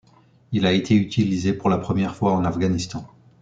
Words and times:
Il 0.51 0.65
a 0.65 0.71
été 0.73 0.95
utilisé 0.95 1.53
pour 1.53 1.69
la 1.69 1.77
première 1.77 2.15
fois 2.15 2.33
en 2.33 2.43
Afghanistan. 2.43 3.05